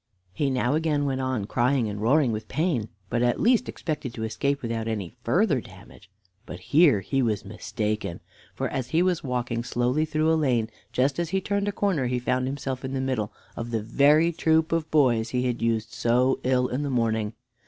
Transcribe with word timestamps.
He 0.33 0.49
now 0.49 0.73
again 0.73 1.05
went 1.05 1.21
on 1.21 1.45
crying 1.45 1.87
and 1.87 2.01
roaring 2.01 2.31
with 2.31 2.47
pain, 2.47 2.89
but 3.11 3.21
at 3.21 3.39
least 3.39 3.69
expected 3.69 4.15
to 4.15 4.23
escape 4.23 4.63
without 4.63 4.87
any 4.87 5.13
further 5.23 5.61
damage. 5.61 6.09
But 6.47 6.59
here 6.73 7.01
he 7.01 7.21
was 7.21 7.45
mistaken, 7.45 8.19
for 8.55 8.67
as 8.69 8.87
he 8.87 9.03
was 9.03 9.23
walking 9.23 9.63
slowly 9.63 10.05
through 10.05 10.33
a 10.33 10.33
lane, 10.33 10.71
just 10.91 11.19
as 11.19 11.29
he 11.29 11.39
turned 11.39 11.67
a 11.67 11.71
corner 11.71 12.07
he 12.07 12.17
found 12.17 12.47
himself 12.47 12.83
in 12.83 12.93
the 12.95 12.99
middle 12.99 13.31
of 13.55 13.69
the 13.69 13.83
very 13.83 14.31
troop 14.31 14.71
of 14.71 14.89
boys 14.89 15.27
that 15.29 15.37
he 15.37 15.45
had 15.45 15.61
used 15.61 15.93
so 15.93 16.39
ill 16.43 16.67
in 16.67 16.81
the 16.81 16.89
morning. 16.89 17.33